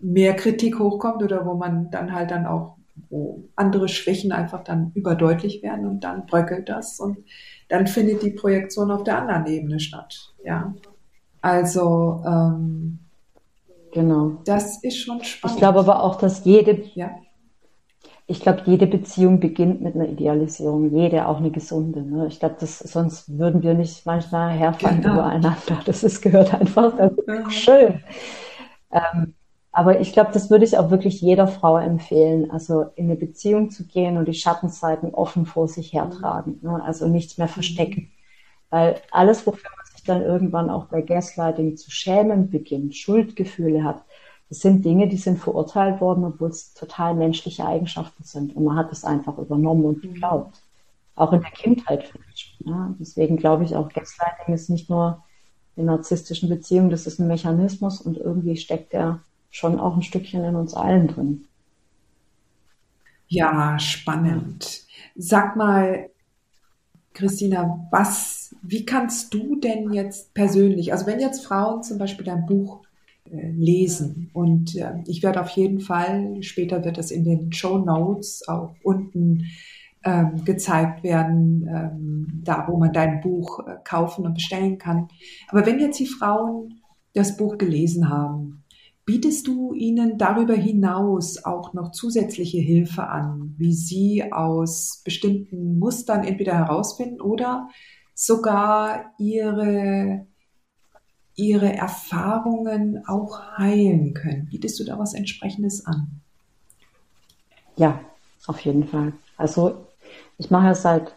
[0.00, 2.76] mehr Kritik hochkommt oder wo man dann halt dann auch,
[3.10, 7.18] wo andere Schwächen einfach dann überdeutlich werden und dann bröckelt das und
[7.68, 10.32] dann findet die Projektion auf der anderen Ebene statt.
[10.44, 10.74] Ja.
[11.40, 12.98] Also ähm,
[13.92, 14.38] genau.
[14.44, 15.54] Das ist schon spannend.
[15.54, 17.10] Ich glaube aber auch, dass jede, ja.
[18.26, 22.02] ich glaube, jede Beziehung beginnt mit einer Idealisierung, jede, auch eine gesunde.
[22.02, 22.26] Ne?
[22.28, 25.14] Ich glaube, das, sonst würden wir nicht manchmal herfallen genau.
[25.14, 25.56] übereinander.
[25.86, 27.50] Das ist, gehört einfach, ist ja.
[27.50, 28.04] schön.
[28.90, 29.34] Ähm,
[29.78, 33.70] aber ich glaube, das würde ich auch wirklich jeder Frau empfehlen, also in eine Beziehung
[33.70, 36.82] zu gehen und die Schattenzeiten offen vor sich hertragen, ne?
[36.82, 38.10] also nichts mehr verstecken.
[38.70, 39.70] Weil alles, wofür
[40.08, 44.04] dann irgendwann auch bei Gaslighting zu schämen beginnt, Schuldgefühle hat,
[44.48, 48.56] das sind Dinge, die sind verurteilt worden, obwohl es total menschliche Eigenschaften sind.
[48.56, 50.62] Und man hat es einfach übernommen und geglaubt.
[51.16, 52.56] Auch in der Kindheit vielleicht.
[52.60, 52.94] Ja?
[52.98, 55.22] Deswegen glaube ich auch, Gaslighting ist nicht nur
[55.76, 60.44] in narzisstischen Beziehungen, das ist ein Mechanismus und irgendwie steckt der schon auch ein Stückchen
[60.44, 61.44] in uns allen drin.
[63.28, 64.84] Ja, spannend.
[65.14, 66.08] Sag mal,
[67.18, 72.46] Christina, was, wie kannst du denn jetzt persönlich, also wenn jetzt Frauen zum Beispiel dein
[72.46, 72.82] Buch
[73.28, 77.78] äh, lesen und äh, ich werde auf jeden Fall, später wird das in den Show
[77.78, 79.46] Notes auch unten
[80.04, 85.08] ähm, gezeigt werden, ähm, da wo man dein Buch äh, kaufen und bestellen kann.
[85.48, 86.82] Aber wenn jetzt die Frauen
[87.14, 88.62] das Buch gelesen haben
[89.08, 96.24] Bietest du ihnen darüber hinaus auch noch zusätzliche Hilfe an, wie sie aus bestimmten Mustern
[96.24, 97.70] entweder herausfinden oder
[98.12, 100.26] sogar ihre,
[101.36, 104.46] ihre Erfahrungen auch heilen können?
[104.50, 106.20] Bietest du da was entsprechendes an?
[107.76, 107.98] Ja,
[108.46, 109.14] auf jeden Fall.
[109.38, 109.86] Also
[110.36, 111.16] ich mache seit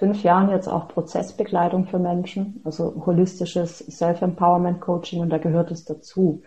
[0.00, 6.42] fünf Jahren jetzt auch Prozessbegleitung für Menschen, also holistisches Self-Empowerment-Coaching und da gehört es dazu.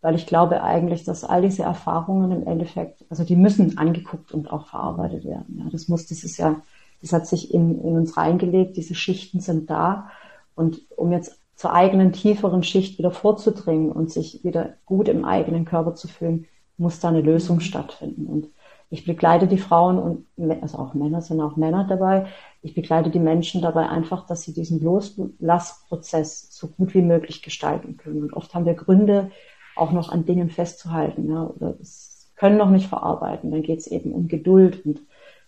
[0.00, 4.50] Weil ich glaube eigentlich, dass all diese Erfahrungen im Endeffekt, also die müssen angeguckt und
[4.50, 5.60] auch verarbeitet werden.
[5.62, 6.62] Ja, das muss, das ist ja,
[7.02, 10.08] das hat sich in, in uns reingelegt, diese Schichten sind da.
[10.54, 15.66] Und um jetzt zur eigenen tieferen Schicht wieder vorzudringen und sich wieder gut im eigenen
[15.66, 16.46] Körper zu fühlen,
[16.78, 18.26] muss da eine Lösung stattfinden.
[18.26, 18.48] Und
[18.94, 22.26] ich begleite die Frauen und also auch Männer sind auch Männer dabei.
[22.62, 27.96] Ich begleite die Menschen dabei einfach, dass sie diesen Loslassprozess so gut wie möglich gestalten
[27.96, 28.22] können.
[28.22, 29.32] Und oft haben wir Gründe,
[29.74, 33.50] auch noch an Dingen festzuhalten ja, oder es können noch nicht verarbeiten.
[33.50, 35.00] Dann geht es eben um Geduld und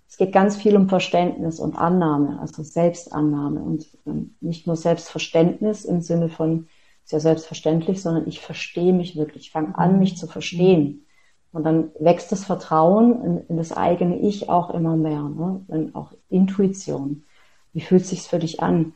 [0.09, 3.87] es geht ganz viel um Verständnis und Annahme, also Selbstannahme und
[4.40, 6.66] nicht nur Selbstverständnis im Sinne von
[7.09, 11.06] ja selbstverständlich, sondern ich verstehe mich wirklich, ich fange an, mich zu verstehen.
[11.57, 15.23] Und dann wächst das Vertrauen in, in das eigene Ich auch immer mehr.
[15.23, 15.64] Ne?
[15.69, 17.25] Dann auch Intuition.
[17.73, 18.92] Wie fühlt es sich für dich an?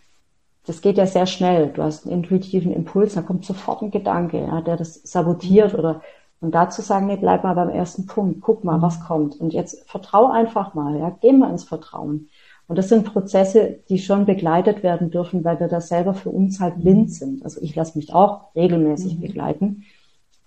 [0.66, 1.68] Das geht ja sehr schnell.
[1.68, 6.02] Du hast einen intuitiven Impuls, dann kommt sofort ein Gedanke, ja, der das sabotiert oder
[6.42, 9.40] und dazu sagen, nee, bleib mal beim ersten Punkt, guck mal, was kommt.
[9.40, 12.28] Und jetzt vertrau einfach mal, ja, geh mal ins Vertrauen.
[12.68, 16.60] Und das sind Prozesse, die schon begleitet werden dürfen, weil wir da selber für uns
[16.60, 17.42] halt blind sind.
[17.42, 19.20] Also ich lasse mich auch regelmäßig mhm.
[19.22, 19.84] begleiten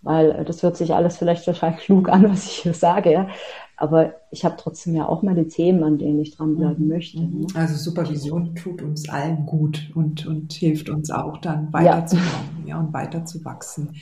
[0.03, 3.27] weil äh, das hört sich alles vielleicht total klug an, was ich hier sage, ja.
[3.75, 6.91] Aber ich habe trotzdem ja auch meine Themen, an denen ich dranbleiben mhm.
[6.91, 7.19] möchte.
[7.21, 7.25] Ne?
[7.25, 7.47] Mhm.
[7.55, 12.75] Also Supervision tut uns allen gut und, und hilft uns auch dann weiterzukommen ja.
[12.75, 13.95] ja, und weiterzuwachsen.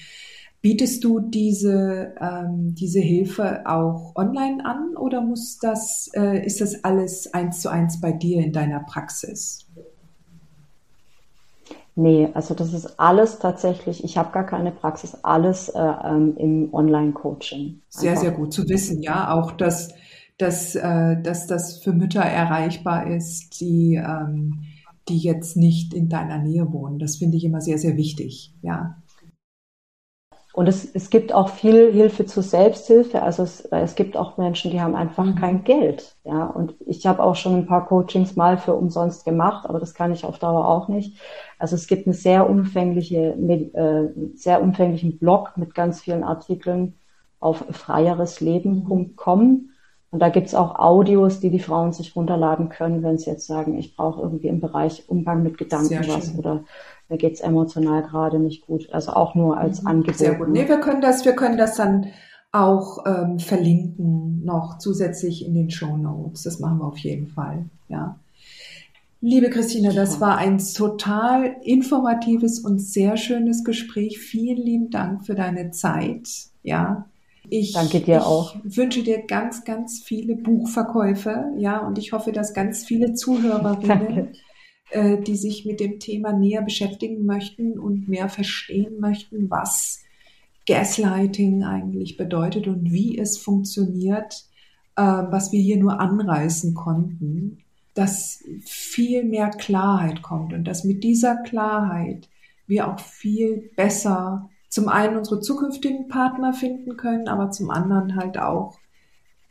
[0.62, 6.84] Bietest du diese, ähm, diese Hilfe auch online an oder muss das, äh, ist das
[6.84, 9.66] alles eins zu eins bei dir in deiner Praxis?
[11.96, 16.74] Nee, also das ist alles tatsächlich, ich habe gar keine Praxis, alles äh, ähm, im
[16.74, 17.82] Online-Coaching.
[17.90, 19.94] Sehr, sehr gut zu wissen, ja, auch dass,
[20.38, 24.62] dass, äh, dass das für Mütter erreichbar ist, die, ähm,
[25.10, 26.98] die jetzt nicht in deiner Nähe wohnen.
[26.98, 29.01] Das finde ich immer sehr, sehr wichtig, ja.
[30.54, 33.22] Und es, es gibt auch viel Hilfe zur Selbsthilfe.
[33.22, 35.36] Also es, es gibt auch Menschen, die haben einfach mhm.
[35.36, 36.16] kein Geld.
[36.26, 39.94] Ja, und ich habe auch schon ein paar Coachings mal für umsonst gemacht, aber das
[39.94, 41.18] kann ich auf Dauer auch nicht.
[41.58, 46.96] Also es gibt eine sehr umfängliche, äh, sehr umfänglichen Blog mit ganz vielen Artikeln
[47.40, 49.70] auf freieresleben.com.
[50.12, 53.78] Und da gibt's auch Audios, die die Frauen sich runterladen können, wenn sie jetzt sagen,
[53.78, 56.66] ich brauche irgendwie im Bereich Umgang mit Gedanken was oder
[57.12, 58.90] mir geht's emotional gerade nicht gut.
[58.92, 59.88] Also auch nur als mhm.
[59.88, 60.18] Angebot.
[60.18, 60.50] Sehr gut.
[60.50, 62.08] Nee, wir können das, wir können das dann
[62.52, 66.44] auch ähm, verlinken noch zusätzlich in den Show Notes.
[66.44, 67.66] Das machen wir auf jeden Fall.
[67.88, 68.20] Ja.
[69.22, 74.18] Liebe Christina, das war ein total informatives und sehr schönes Gespräch.
[74.18, 76.28] Vielen lieben Dank für deine Zeit.
[76.64, 77.06] Ja.
[77.50, 78.56] Ich, Danke dir ich auch.
[78.64, 81.52] wünsche dir ganz, ganz viele Buchverkäufe.
[81.58, 84.30] Ja, und ich hoffe, dass ganz viele Zuhörerinnen,
[84.92, 90.02] äh, die sich mit dem Thema näher beschäftigen möchten und mehr verstehen möchten, was
[90.68, 94.46] Gaslighting eigentlich bedeutet und wie es funktioniert,
[94.96, 97.60] äh, was wir hier nur anreißen konnten,
[97.94, 102.30] dass viel mehr Klarheit kommt und dass mit dieser Klarheit
[102.68, 108.38] wir auch viel besser zum einen unsere zukünftigen Partner finden können, aber zum anderen halt
[108.38, 108.78] auch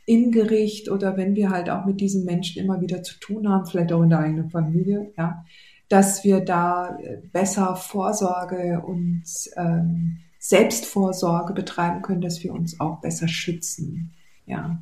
[0.05, 3.65] in Gericht oder wenn wir halt auch mit diesen Menschen immer wieder zu tun haben,
[3.65, 5.45] vielleicht auch in der eigenen Familie, ja,
[5.89, 6.97] dass wir da
[7.31, 9.23] besser Vorsorge und
[9.57, 14.13] ähm, Selbstvorsorge betreiben können, dass wir uns auch besser schützen.
[14.45, 14.81] Ja.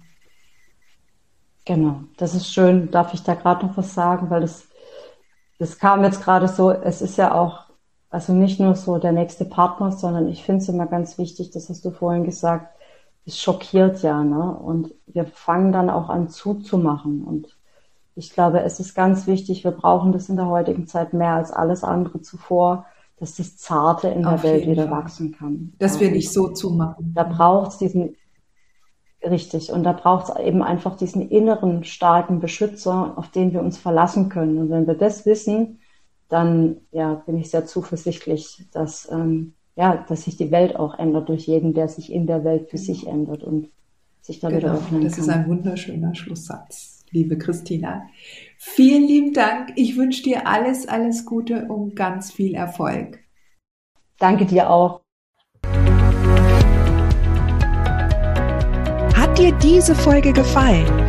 [1.66, 2.90] Genau, das ist schön.
[2.92, 4.30] Darf ich da gerade noch was sagen?
[4.30, 4.68] Weil das,
[5.58, 7.66] das kam jetzt gerade so, es ist ja auch,
[8.10, 11.70] also nicht nur so der nächste Partner, sondern ich finde es immer ganz wichtig, das
[11.70, 12.79] hast du vorhin gesagt,
[13.26, 14.56] es schockiert ja, ne?
[14.56, 17.24] Und wir fangen dann auch an zuzumachen.
[17.24, 17.58] Und
[18.16, 21.52] ich glaube, es ist ganz wichtig, wir brauchen das in der heutigen Zeit mehr als
[21.52, 22.86] alles andere zuvor,
[23.18, 24.98] dass das Zarte in Auf der Welt wieder Fall.
[24.98, 25.74] wachsen kann.
[25.80, 26.02] Dass ja.
[26.02, 27.14] wir nicht so zumachen.
[27.14, 28.16] Da braucht es diesen,
[29.24, 33.78] richtig, und da braucht es eben einfach diesen inneren starken Beschützer, auf den wir uns
[33.78, 34.58] verlassen können.
[34.58, 35.80] Und wenn wir das wissen,
[36.30, 41.30] dann ja, bin ich sehr zuversichtlich, dass, ähm, ja, dass sich die Welt auch ändert
[41.30, 43.70] durch jeden, der sich in der Welt für sich ändert und
[44.20, 45.26] sich da genau, wieder öffnen das kann.
[45.26, 48.04] Das ist ein wunderschöner Schlusssatz, liebe Christina.
[48.58, 49.72] Vielen lieben Dank.
[49.78, 53.20] Ich wünsche dir alles, alles Gute und ganz viel Erfolg.
[54.18, 55.00] Danke dir auch.
[59.16, 61.09] Hat dir diese Folge gefallen?